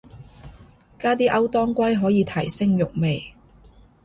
[0.97, 3.35] 加啲歐當歸可以提升肉味